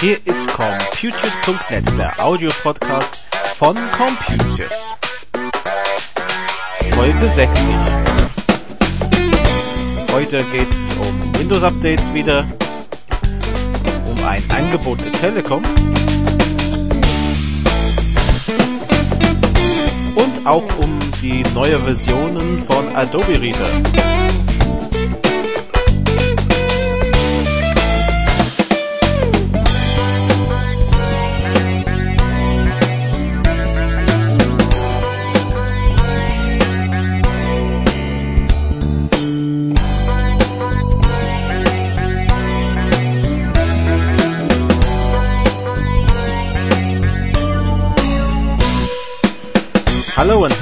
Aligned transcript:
Hier 0.00 0.18
ist 0.24 0.46
Computius.net, 0.48 1.86
der 1.96 2.18
Audio-Podcast 2.18 3.22
von 3.54 3.76
Computius. 3.92 4.94
Folge 6.94 7.28
60. 7.28 7.74
Heute 10.12 10.42
geht's 10.44 10.76
um 11.00 11.34
Windows-Updates 11.38 12.12
wieder, 12.12 12.46
um 14.06 14.24
ein 14.24 14.42
Angebot 14.50 15.04
der 15.04 15.12
Telekom 15.12 15.62
und 20.16 20.46
auch 20.46 20.64
um 20.78 20.98
die 21.22 21.44
neue 21.54 21.78
Versionen 21.78 22.62
von 22.64 22.96
Adobe 22.96 23.40
Reader. 23.40 24.35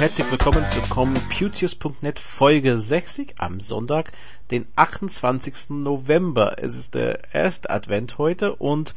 Herzlich 0.05 0.29
willkommen 0.29 0.63
zu 0.69 0.81
Computius.net 0.81 2.19
Folge 2.19 2.77
60 2.77 3.33
am 3.39 3.59
Sonntag, 3.59 4.11
den 4.51 4.67
28. 4.75 5.71
November. 5.71 6.57
Es 6.61 6.75
ist 6.75 6.93
der 6.93 7.33
erste 7.33 7.71
Advent 7.71 8.19
heute 8.19 8.55
und 8.55 8.93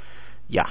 ja, 0.51 0.67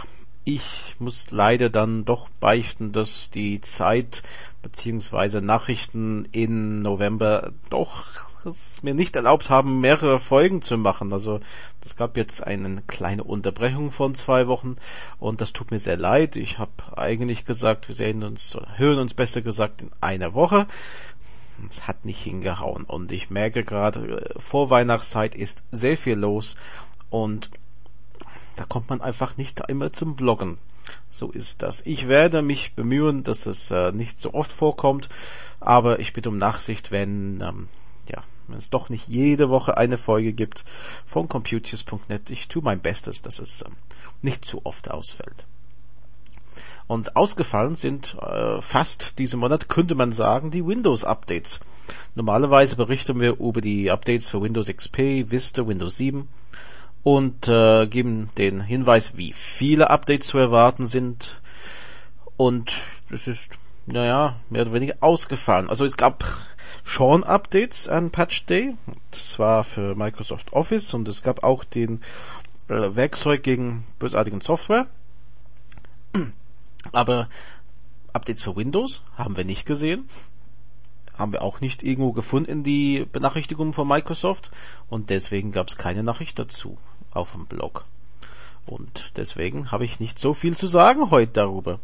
ich 0.48 0.96
muss 1.00 1.30
leider 1.32 1.70
dann 1.70 2.06
doch 2.06 2.30
beichten, 2.40 2.94
dass 2.94 3.30
die 3.30 3.60
Zeit 3.60 4.24
beziehungsweise 4.62 5.42
Nachrichten 5.42 6.24
in 6.32 6.82
November 6.82 7.52
doch 7.70 8.06
es 8.46 8.82
mir 8.82 8.94
nicht 8.94 9.18
erlaubt 9.18 9.50
haben, 9.50 9.82
mehrere 9.82 10.20
Folgen 10.20 10.62
zu 10.62 10.78
machen. 10.78 11.12
Also 11.12 11.42
es 11.84 11.98
gab 11.98 12.16
jetzt 12.16 12.48
eine 12.48 12.82
kleine 12.88 13.26
Unterbrechung 13.26 13.92
von 13.92 14.16
zwei 14.16 14.48
Wochen 14.48 14.78
und 15.20 15.42
das 15.42 15.52
tut 15.52 15.72
mir 15.72 15.80
sehr 15.80 15.98
leid. 15.98 16.38
Ich 16.38 16.60
habe 16.60 16.72
eigentlich 16.98 17.44
gesagt, 17.44 17.90
wir 17.90 17.96
sehen 17.96 18.24
uns 18.24 18.58
hören 18.78 19.00
uns 19.00 19.14
besser 19.14 19.42
gesagt 19.42 19.82
in 19.82 19.92
einer 20.00 20.34
Woche. 20.34 20.66
Es 21.68 21.90
hat 21.90 22.06
nicht 22.06 22.24
hingehauen 22.24 22.86
und 22.86 23.12
ich 23.12 23.30
merke 23.30 23.66
gerade, 23.66 24.34
vor 24.38 24.70
Weihnachtszeit 24.70 25.36
ist 25.36 25.64
sehr 25.72 25.98
viel 25.98 26.16
los 26.16 26.56
und 27.10 27.52
da 28.58 28.66
kommt 28.66 28.90
man 28.90 29.02
einfach 29.02 29.38
nicht 29.38 29.62
immer 29.68 29.94
zum 29.94 30.16
Bloggen. 30.16 30.58
So 31.10 31.32
ist 31.32 31.62
das. 31.62 31.82
Ich 31.86 32.08
werde 32.08 32.42
mich 32.42 32.74
bemühen, 32.74 33.24
dass 33.24 33.46
es 33.46 33.72
äh, 33.72 33.92
nicht 33.92 34.20
so 34.20 34.34
oft 34.34 34.52
vorkommt, 34.52 35.10
aber 35.60 36.00
ich 36.00 36.14
bitte 36.14 36.30
um 36.30 36.38
Nachsicht, 36.38 36.92
wenn 36.92 37.42
ähm, 37.42 37.68
ja, 38.10 38.24
wenn 38.48 38.58
es 38.58 38.70
doch 38.70 38.90
nicht 38.90 39.08
jede 39.08 39.50
Woche 39.50 39.78
eine 39.78 39.98
Folge 39.98 40.34
gibt 40.34 40.66
von 41.06 41.28
Computius.net. 41.28 42.30
Ich 42.30 42.48
tue 42.48 42.64
mein 42.64 42.80
Bestes, 42.80 43.22
dass 43.22 43.40
es 43.40 43.64
ähm, 43.66 43.74
nicht 44.22 44.46
zu 44.46 44.66
oft 44.66 44.90
ausfällt. 44.90 45.46
Und 46.88 47.18
ausgefallen 47.18 47.76
sind 47.76 48.16
äh, 48.22 48.62
fast 48.62 49.20
diesen 49.20 49.42
Monat, 49.42 49.68
könnte 49.68 49.94
man 49.94 50.14
sagen, 50.14 50.52
die 50.52 50.66
Windows-Updates. 50.66 51.60
Normalerweise 52.16 52.78
berichten 52.78 53.20
wir 53.20 53.40
über 53.40 53.60
die 53.60 53.92
Updates 53.92 54.30
für 54.30 54.42
Windows 54.42 54.68
XP, 54.68 55.30
Vista, 55.30 55.68
Windows 55.68 55.98
7 55.98 56.30
und 57.08 57.48
äh, 57.48 57.88
geben 57.88 58.32
den 58.38 58.60
Hinweis, 58.60 59.16
wie 59.16 59.32
viele 59.32 59.90
Updates 59.90 60.28
zu 60.28 60.40
erwarten 60.40 60.88
sind. 60.88 61.40
Und 62.36 62.82
es 63.10 63.28
ist, 63.28 63.48
naja, 63.86 64.36
mehr 64.50 64.64
oder 64.64 64.74
weniger 64.74 64.96
ausgefallen. 65.00 65.70
Also 65.70 65.86
es 65.86 65.96
gab 65.96 66.26
schon 66.84 67.24
Updates 67.24 67.88
an 67.88 68.12
Patch 68.12 68.46
Day. 68.48 68.76
Das 69.12 69.40
war 69.40 69.64
für 69.64 69.96
Microsoft 69.96 70.52
Office 70.52 70.94
und 70.94 71.08
es 71.08 71.24
gab 71.24 71.46
auch 71.46 71.64
den 71.64 72.02
äh, 72.68 72.94
Werkzeug 72.94 73.42
gegen 73.42 73.86
bösartigen 74.00 74.42
Software. 74.42 74.88
Aber 76.92 77.30
Updates 78.12 78.44
für 78.44 78.58
Windows 78.58 79.02
haben 79.16 79.38
wir 79.38 79.46
nicht 79.46 79.66
gesehen 79.66 80.10
haben 81.18 81.32
wir 81.32 81.42
auch 81.42 81.62
nicht 81.62 81.84
irgendwo 81.84 82.12
gefunden 82.12 82.50
in 82.50 82.64
die 82.64 83.06
Benachrichtigungen 83.12 83.74
von 83.74 83.88
Microsoft 83.88 84.52
und 84.90 85.10
deswegen 85.10 85.52
gab 85.52 85.68
es 85.68 85.78
keine 85.78 86.04
Nachricht 86.04 86.40
dazu 86.40 86.78
auf 87.12 87.32
dem 87.32 87.46
Blog. 87.46 87.86
Und 88.66 89.14
deswegen 89.18 89.72
habe 89.72 89.86
ich 89.86 90.00
nicht 90.00 90.20
so 90.20 90.34
viel 90.34 90.56
zu 90.56 90.68
sagen 90.68 91.10
heute 91.10 91.32
darüber. 91.34 91.80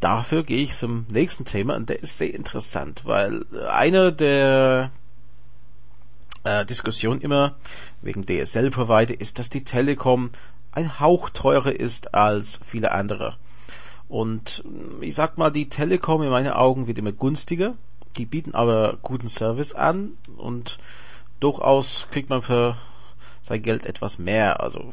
Dafür 0.00 0.42
gehe 0.42 0.62
ich 0.62 0.74
zum 0.74 1.06
nächsten 1.08 1.44
Thema 1.44 1.76
und 1.76 1.88
der 1.88 2.02
ist 2.02 2.18
sehr 2.18 2.34
interessant, 2.34 3.02
weil 3.04 3.46
eine 3.70 4.12
der 4.12 4.90
äh, 6.44 6.66
Diskussionen 6.66 7.20
immer 7.20 7.54
wegen 8.02 8.26
DSL-Provider 8.26 9.18
ist, 9.18 9.38
dass 9.38 9.48
die 9.48 9.64
Telekom 9.64 10.30
ein 10.72 11.00
Hauch 11.00 11.30
teurer 11.30 11.72
ist 11.72 12.14
als 12.14 12.60
viele 12.66 12.92
andere. 12.92 13.36
Und 14.08 14.62
ich 15.00 15.14
sag 15.14 15.38
mal, 15.38 15.50
die 15.50 15.68
Telekom 15.68 16.22
in 16.22 16.30
meinen 16.30 16.52
Augen 16.52 16.86
wird 16.86 16.98
immer 16.98 17.12
günstiger 17.12 17.74
die 18.16 18.26
bieten 18.26 18.54
aber 18.54 18.98
guten 19.02 19.28
Service 19.28 19.74
an 19.74 20.12
und 20.36 20.78
durchaus 21.40 22.08
kriegt 22.10 22.30
man 22.30 22.42
für 22.42 22.76
sein 23.42 23.62
Geld 23.62 23.86
etwas 23.86 24.18
mehr. 24.18 24.60
Also 24.60 24.92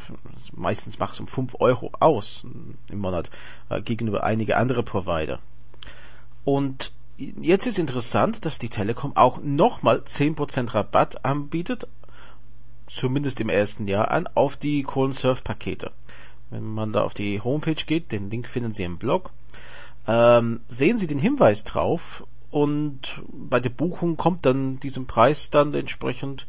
meistens 0.52 1.00
macht 1.00 1.14
es 1.14 1.20
um 1.20 1.28
5 1.28 1.56
Euro 1.60 1.92
aus 2.00 2.46
im 2.90 3.00
Monat 3.00 3.32
äh, 3.70 3.82
gegenüber 3.82 4.24
einige 4.24 4.58
andere 4.58 4.84
Provider. 4.84 5.40
Und 6.44 6.92
jetzt 7.18 7.66
ist 7.66 7.80
interessant, 7.80 8.46
dass 8.46 8.60
die 8.60 8.70
Telekom 8.70 9.16
auch 9.16 9.40
nochmal 9.42 10.00
10% 10.00 10.74
Rabatt 10.74 11.26
anbietet, 11.26 11.88
zumindest 12.88 13.40
im 13.40 13.50
ersten 13.50 13.88
Jahr 13.88 14.12
an, 14.12 14.28
auf 14.36 14.58
die 14.58 14.84
Kohlensurf-Pakete. 14.84 15.92
Wenn 16.50 16.66
man 16.66 16.94
da 16.94 17.02
auf 17.02 17.14
die 17.14 17.42
Homepage 17.42 17.74
geht, 17.74 18.12
den 18.12 18.30
Link 18.30 18.48
finden 18.48 18.74
Sie 18.74 18.84
im 18.84 18.98
Blog, 18.98 19.32
ähm, 20.06 20.60
sehen 20.68 21.00
Sie 21.00 21.08
den 21.08 21.18
Hinweis 21.18 21.64
drauf 21.64 22.24
und 22.54 23.24
bei 23.28 23.60
der 23.60 23.72
Buchung 23.72 24.16
kommt 24.16 24.46
dann 24.46 24.80
diesem 24.80 25.08
Preis 25.08 25.50
dann 25.50 25.74
entsprechend 25.74 26.46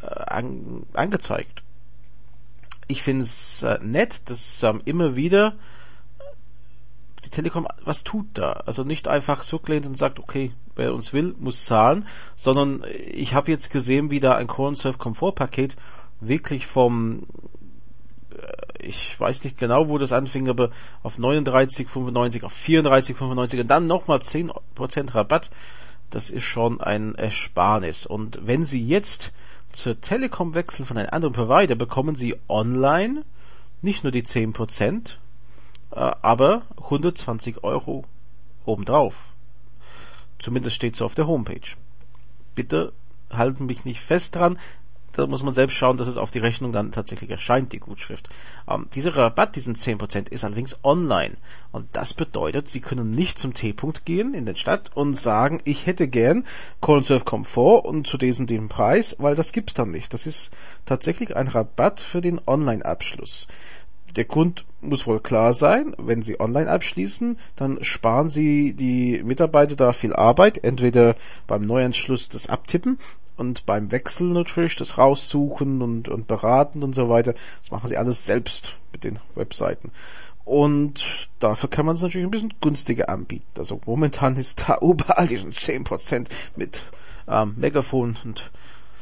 äh, 0.00 0.06
an, 0.06 0.84
angezeigt. 0.92 1.64
Ich 2.86 3.02
finde 3.02 3.24
es 3.24 3.64
äh, 3.64 3.80
nett, 3.82 4.30
dass 4.30 4.62
ähm, 4.62 4.80
immer 4.84 5.16
wieder 5.16 5.54
die 7.24 7.30
Telekom 7.30 7.66
was 7.84 8.04
tut 8.04 8.26
da. 8.34 8.52
Also 8.52 8.84
nicht 8.84 9.08
einfach 9.08 9.42
zurücklehnt 9.42 9.86
und 9.86 9.98
sagt, 9.98 10.20
okay, 10.20 10.52
wer 10.76 10.94
uns 10.94 11.12
will, 11.12 11.34
muss 11.36 11.64
zahlen, 11.64 12.06
sondern 12.36 12.84
ich 13.04 13.34
habe 13.34 13.50
jetzt 13.50 13.70
gesehen, 13.70 14.10
wie 14.10 14.20
da 14.20 14.36
ein 14.36 14.46
Core 14.46 14.76
Surf 14.76 14.98
Komfortpaket 14.98 15.74
wirklich 16.20 16.68
vom 16.68 17.26
ich 18.84 19.18
weiß 19.18 19.44
nicht 19.44 19.58
genau, 19.58 19.88
wo 19.88 19.98
das 19.98 20.12
anfing, 20.12 20.48
aber 20.48 20.70
auf 21.02 21.18
39,95, 21.18 22.44
auf 22.44 22.54
34,95 22.54 23.60
und 23.60 23.68
dann 23.68 23.86
nochmal 23.86 24.18
10% 24.18 25.14
Rabatt. 25.14 25.50
Das 26.10 26.30
ist 26.30 26.44
schon 26.44 26.80
ein 26.80 27.14
Ersparnis. 27.14 28.06
Und 28.06 28.46
wenn 28.46 28.64
Sie 28.64 28.84
jetzt 28.84 29.32
zur 29.72 30.00
Telekom 30.00 30.54
wechseln 30.54 30.84
von 30.84 30.98
einem 30.98 31.10
anderen 31.10 31.34
Provider, 31.34 31.74
bekommen 31.74 32.14
Sie 32.14 32.36
online 32.48 33.24
nicht 33.82 34.04
nur 34.04 34.12
die 34.12 34.22
10%, 34.22 35.16
äh, 35.90 35.94
aber 35.94 36.62
120 36.76 37.64
Euro 37.64 38.04
obendrauf. 38.64 39.16
Zumindest 40.38 40.76
steht 40.76 40.96
so 40.96 41.04
auf 41.04 41.14
der 41.14 41.26
Homepage. 41.26 41.76
Bitte 42.54 42.92
halten 43.30 43.66
mich 43.66 43.84
nicht 43.84 44.00
fest 44.00 44.36
dran 44.36 44.58
da 45.14 45.26
muss 45.26 45.42
man 45.42 45.54
selbst 45.54 45.74
schauen, 45.74 45.96
dass 45.96 46.08
es 46.08 46.16
auf 46.16 46.30
die 46.30 46.40
Rechnung 46.40 46.72
dann 46.72 46.92
tatsächlich 46.92 47.30
erscheint, 47.30 47.72
die 47.72 47.78
Gutschrift. 47.78 48.28
Ähm, 48.68 48.88
dieser 48.94 49.16
Rabatt, 49.16 49.56
diesen 49.56 49.76
10%, 49.76 50.28
ist 50.30 50.44
allerdings 50.44 50.76
online. 50.82 51.34
Und 51.72 51.88
das 51.92 52.14
bedeutet, 52.14 52.68
Sie 52.68 52.80
können 52.80 53.10
nicht 53.10 53.38
zum 53.38 53.54
T-Punkt 53.54 54.04
gehen 54.04 54.34
in 54.34 54.44
der 54.44 54.56
Stadt 54.56 54.90
und 54.94 55.14
sagen, 55.14 55.60
ich 55.64 55.86
hätte 55.86 56.08
gern 56.08 56.44
Cornsurf 56.80 57.24
Komfort 57.24 57.84
und 57.86 58.06
zu 58.06 58.18
diesem 58.18 58.46
dem 58.46 58.68
Preis, 58.68 59.16
weil 59.18 59.36
das 59.36 59.52
gibt's 59.52 59.74
dann 59.74 59.90
nicht. 59.90 60.12
Das 60.12 60.26
ist 60.26 60.50
tatsächlich 60.84 61.36
ein 61.36 61.48
Rabatt 61.48 62.00
für 62.00 62.20
den 62.20 62.40
Online-Abschluss. 62.46 63.46
Der 64.16 64.24
Grund 64.24 64.64
muss 64.80 65.06
wohl 65.06 65.20
klar 65.20 65.54
sein, 65.54 65.94
wenn 65.98 66.22
Sie 66.22 66.38
online 66.38 66.70
abschließen, 66.70 67.36
dann 67.56 67.82
sparen 67.82 68.30
Sie 68.30 68.74
die 68.74 69.22
Mitarbeiter 69.24 69.74
da 69.74 69.92
viel 69.92 70.12
Arbeit, 70.12 70.62
entweder 70.62 71.16
beim 71.48 71.66
Neuanschluss 71.66 72.28
des 72.28 72.48
Abtippen 72.48 72.98
und 73.36 73.66
beim 73.66 73.90
Wechsel 73.90 74.28
natürlich 74.28 74.76
das 74.76 74.98
raussuchen 74.98 75.82
und, 75.82 76.08
und 76.08 76.28
beraten 76.28 76.82
und 76.82 76.94
so 76.94 77.08
weiter. 77.08 77.34
Das 77.62 77.70
machen 77.70 77.88
sie 77.88 77.96
alles 77.96 78.26
selbst 78.26 78.76
mit 78.92 79.04
den 79.04 79.18
Webseiten. 79.34 79.90
Und 80.44 81.30
dafür 81.38 81.70
kann 81.70 81.86
man 81.86 81.94
es 81.94 82.02
natürlich 82.02 82.26
ein 82.26 82.30
bisschen 82.30 82.54
günstiger 82.60 83.08
anbieten. 83.08 83.46
Also 83.58 83.80
momentan 83.86 84.36
ist 84.36 84.64
da 84.66 84.78
überall 84.82 85.26
diesen 85.26 85.52
10% 85.52 86.26
mit 86.56 86.82
ähm, 87.26 87.54
Megafon 87.56 88.16
und 88.24 88.50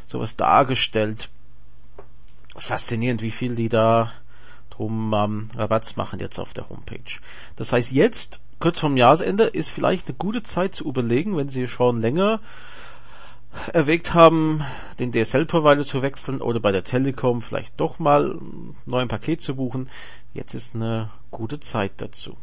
sowas 0.07 0.37
dargestellt. 0.37 1.31
Faszinierend, 2.57 3.23
wie 3.23 3.31
viel 3.31 3.55
die 3.57 3.69
da 3.69 4.13
drum 4.71 5.13
ähm, 5.15 5.51
Rabatts 5.57 5.97
machen 5.97 6.21
jetzt 6.21 6.39
auf 6.39 6.55
der 6.55 6.69
Homepage. 6.69 7.21
Das 7.57 7.73
heißt, 7.73 7.93
jetzt, 7.93 8.41
kurz 8.59 8.81
vorm 8.81 8.97
Jahresende, 8.97 9.45
ist 9.45 9.71
vielleicht 9.71 10.09
eine 10.09 10.17
gute 10.17 10.43
Zeit 10.43 10.75
zu 10.75 10.85
überlegen, 10.85 11.37
wenn 11.37 11.49
Sie 11.49 11.67
schon 11.67 12.01
länger 12.01 12.41
erwägt 13.73 14.15
haben, 14.15 14.65
den 14.99 15.13
DSL-Provider 15.13 15.85
zu 15.85 16.03
wechseln 16.03 16.41
oder 16.41 16.61
bei 16.61 16.73
der 16.73 16.85
Telekom 16.85 17.43
vielleicht 17.43 17.79
doch 17.81 17.99
mal 17.99 18.33
ein 18.33 18.75
neues 18.87 19.09
Paket 19.09 19.41
zu 19.43 19.57
buchen. 19.57 19.89
Jetzt 20.35 20.55
ist 20.55 20.75
eine 20.75 21.11
gute 21.31 21.61
Zeit 21.61 21.93
dazu. 21.99 22.37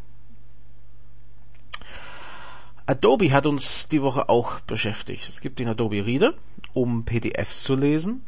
Adobe 2.85 3.31
hat 3.31 3.45
uns 3.45 3.87
die 3.87 4.01
Woche 4.01 4.29
auch 4.29 4.61
beschäftigt. 4.61 5.29
Es 5.29 5.41
gibt 5.41 5.59
den 5.59 5.69
Adobe 5.69 6.05
Reader, 6.05 6.33
um 6.73 7.05
PDFs 7.05 7.63
zu 7.63 7.75
lesen 7.75 8.23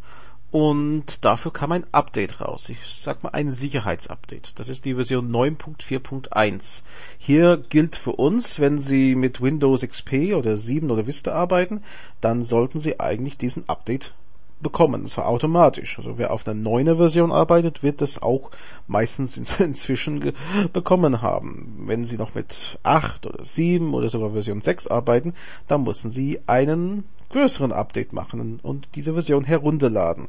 und 0.52 1.24
dafür 1.24 1.54
kam 1.54 1.72
ein 1.72 1.86
Update 1.94 2.42
raus. 2.42 2.68
Ich 2.68 2.78
sag 3.02 3.24
mal 3.24 3.30
ein 3.30 3.52
Sicherheitsupdate. 3.52 4.60
Das 4.60 4.68
ist 4.68 4.84
die 4.84 4.96
Version 4.96 5.32
9.4.1. 5.32 6.84
Hier 7.18 7.58
gilt 7.58 7.96
für 7.96 8.12
uns, 8.12 8.60
wenn 8.60 8.78
Sie 8.78 9.16
mit 9.16 9.42
Windows 9.42 9.82
XP 9.82 10.34
oder 10.36 10.58
7 10.58 10.92
oder 10.92 11.08
Vista 11.08 11.32
arbeiten, 11.32 11.82
dann 12.20 12.44
sollten 12.44 12.82
Sie 12.82 13.00
eigentlich 13.00 13.38
diesen 13.38 13.68
Update 13.70 14.14
bekommen. 14.62 15.04
Das 15.04 15.18
war 15.18 15.28
automatisch. 15.28 15.98
Also 15.98 16.18
wer 16.18 16.32
auf 16.32 16.46
einer 16.46 16.60
neuen 16.60 16.98
Version 16.98 17.32
arbeitet, 17.32 17.82
wird 17.82 18.02
das 18.02 18.22
auch 18.22 18.52
meistens 18.88 19.38
inzwischen 19.60 20.34
bekommen 20.74 21.22
haben. 21.22 21.84
Wenn 21.86 22.04
Sie 22.04 22.18
noch 22.18 22.36
mit 22.36 22.78
8 22.84 23.26
oder 23.26 23.44
7 23.44 23.94
oder 23.94 24.10
sogar 24.10 24.32
Version 24.32 24.62
6 24.62 24.88
arbeiten, 24.88 25.34
dann 25.68 25.84
müssen 25.84 26.12
Sie 26.12 26.42
einen 26.46 27.06
größeren 27.32 27.72
Update 27.72 28.14
machen 28.14 28.60
und 28.62 28.88
diese 28.96 29.14
Version 29.14 29.44
herunterladen. 29.44 30.28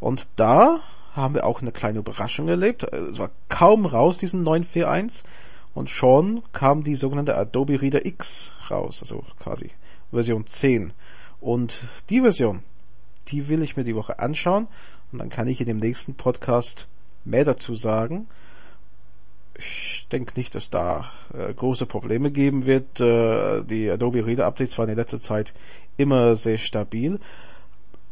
Und 0.00 0.28
da 0.36 0.80
haben 1.14 1.34
wir 1.34 1.46
auch 1.46 1.60
eine 1.60 1.72
kleine 1.72 1.98
Überraschung 1.98 2.48
erlebt. 2.48 2.84
Es 2.84 3.18
war 3.18 3.30
kaum 3.48 3.86
raus, 3.86 4.18
diesen 4.18 4.42
941. 4.42 5.24
Und 5.74 5.90
schon 5.90 6.42
kam 6.52 6.82
die 6.82 6.96
sogenannte 6.96 7.36
Adobe 7.36 7.80
Reader 7.80 8.04
X 8.04 8.52
raus, 8.70 9.00
also 9.02 9.24
quasi 9.38 9.70
Version 10.10 10.46
10. 10.46 10.92
Und 11.40 11.86
die 12.10 12.20
Version, 12.20 12.62
die 13.28 13.48
will 13.48 13.62
ich 13.62 13.76
mir 13.76 13.84
die 13.84 13.94
Woche 13.94 14.18
anschauen 14.18 14.66
und 15.12 15.18
dann 15.18 15.28
kann 15.28 15.48
ich 15.48 15.60
in 15.60 15.66
dem 15.66 15.78
nächsten 15.78 16.14
Podcast 16.14 16.86
mehr 17.24 17.44
dazu 17.44 17.74
sagen. 17.74 18.26
Ich 19.56 20.06
denke 20.10 20.32
nicht, 20.36 20.54
dass 20.54 20.70
da 20.70 21.10
äh, 21.34 21.52
große 21.52 21.86
Probleme 21.86 22.30
geben 22.30 22.66
wird. 22.66 22.98
Äh, 23.00 23.62
die 23.64 23.90
Adobe 23.90 24.24
Reader 24.24 24.46
Updates 24.46 24.78
waren 24.78 24.88
in 24.88 24.96
letzter 24.96 25.20
Zeit 25.20 25.52
immer 26.00 26.36
sehr 26.36 26.58
stabil. 26.58 27.20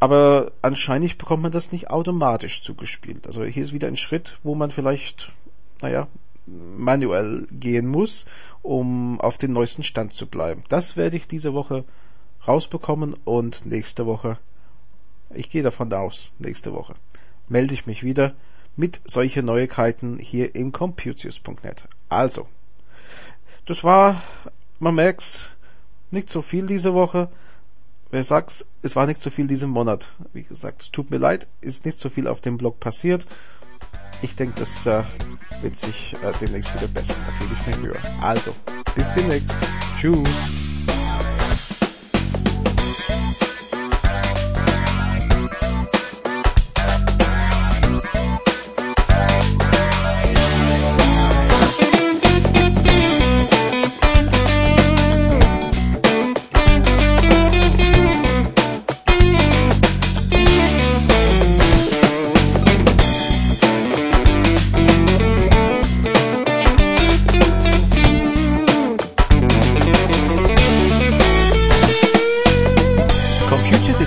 Aber 0.01 0.53
anscheinend 0.63 1.19
bekommt 1.19 1.43
man 1.43 1.53
das 1.53 1.73
nicht 1.73 1.91
automatisch 1.91 2.63
zugespielt. 2.63 3.27
Also 3.27 3.45
hier 3.45 3.65
ist 3.65 3.73
wieder 3.73 3.89
ein 3.89 3.97
Schritt, 3.97 4.39
wo 4.45 4.55
man 4.55 4.71
vielleicht, 4.71 5.33
naja, 5.83 6.07
manuell 6.47 7.47
gehen 7.51 7.87
muss, 7.87 8.27
um 8.63 9.21
auf 9.21 9.39
den 9.39 9.53
neuesten 9.53 9.83
Stand 9.83 10.15
zu 10.15 10.27
bleiben. 10.27 10.65
Das 10.69 10.97
werde 10.97 11.17
ich 11.17 11.27
diese 11.27 11.53
Woche 11.53 11.85
rausbekommen 12.47 13.15
und 13.25 13.67
nächste 13.67 14.07
Woche, 14.07 14.39
ich 15.35 15.51
gehe 15.51 15.63
davon 15.63 15.93
aus, 15.93 16.33
nächste 16.39 16.73
Woche, 16.73 16.95
melde 17.49 17.75
ich 17.75 17.87
mich 17.87 18.03
wieder 18.03 18.35
mit 18.77 19.01
solchen 19.05 19.45
Neuigkeiten 19.45 20.19
hier 20.19 20.55
im 20.55 20.73
Computius.net. 20.73 21.85
Also, 22.09 22.47
das 23.67 23.83
war, 23.85 24.23
man 24.79 24.95
merkt's, 24.95 25.51
nicht 26.11 26.31
so 26.31 26.41
viel 26.41 26.67
diese 26.67 26.95
Woche 26.95 27.29
wer 28.11 28.25
sagt, 28.25 28.67
es 28.83 28.97
war 28.97 29.07
nicht 29.07 29.23
so 29.23 29.31
viel 29.31 29.47
diesen 29.47 29.71
Monat. 29.71 30.09
Wie 30.33 30.43
gesagt, 30.43 30.83
es 30.83 30.91
tut 30.91 31.11
mir 31.11 31.19
leid, 31.19 31.47
ist 31.61 31.85
nicht 31.85 31.99
so 31.99 32.09
viel 32.09 32.27
auf 32.27 32.41
dem 32.41 32.59
Blog 32.59 32.81
passiert. 32.81 33.27
Ich 34.23 34.35
denke, 34.35 34.61
das 34.61 34.87
äh, 34.87 35.05
wird 35.63 35.77
sich 35.77 36.15
äh, 36.23 36.33
demnächst 36.41 36.75
wieder 36.75 36.89
bessern. 36.89 37.17
Da 37.27 37.45
gebe 37.45 37.55
ich 37.55 37.67
mir 37.67 37.89
Mühe. 37.89 37.97
Also, 38.21 38.55
bis 38.95 39.13
demnächst. 39.15 39.55
Tschüss. 39.99 40.68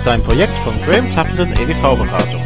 Ist 0.02 0.08
ein 0.08 0.22
Projekt 0.24 0.58
von 0.64 0.74
Graham 0.84 1.08
Tappenden 1.12 1.52
EDV-Beratung. 1.52 2.42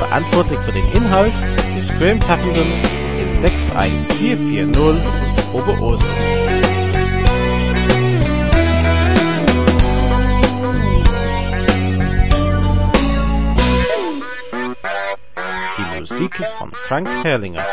Verantwortlich 0.00 0.58
für 0.58 0.72
den 0.72 0.84
Inhalt 0.90 1.32
ist 1.78 1.96
Graham 2.00 2.18
Tappenden 2.18 2.66
in 3.16 3.38
61440 3.38 5.04
Oberursel. 5.52 6.08
Die 15.78 16.00
Musik 16.00 16.40
ist 16.40 16.50
von 16.54 16.72
Frank 16.72 17.08
Herrlinger. 17.22 17.64